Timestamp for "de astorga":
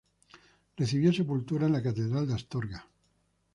2.27-2.87